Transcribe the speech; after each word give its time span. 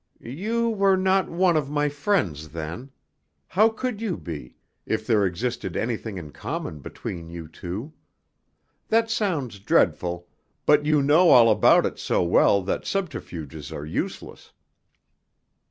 "You 0.47 0.69
were 0.71 0.95
not 0.97 1.29
one 1.29 1.55
of 1.55 1.69
my 1.69 1.87
friends 1.87 2.49
then; 2.49 2.89
how 3.49 3.69
could 3.69 4.01
you 4.01 4.17
be, 4.17 4.55
if 4.83 5.05
there 5.05 5.27
existed 5.27 5.77
anything 5.77 6.17
in 6.17 6.31
common 6.31 6.79
between 6.79 7.29
you 7.29 7.47
two? 7.47 7.93
That 8.87 9.11
sounds 9.11 9.59
dreadful, 9.59 10.27
but 10.65 10.87
you 10.87 11.03
know 11.03 11.29
all 11.29 11.51
about 11.51 11.85
it 11.85 11.99
so 11.99 12.23
well 12.23 12.63
that 12.63 12.87
subterfuges 12.87 13.71
are 13.71 13.85
useless." 13.85 14.51